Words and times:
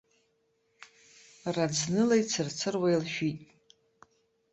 Раӡныла 1.55 2.15
ицырцыруа 2.21 2.87
илшәит. 2.93 3.39